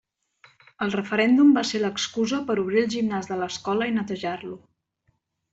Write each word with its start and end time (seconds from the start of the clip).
El 0.85 0.93
referèndum 0.95 1.51
va 1.57 1.63
ser 1.73 1.83
l'excusa 1.83 2.41
per 2.49 2.57
obrir 2.63 2.81
el 2.83 2.89
gimnàs 2.97 3.31
de 3.33 3.39
l'escola 3.43 3.91
i 3.93 3.97
netejar-lo. 3.99 4.59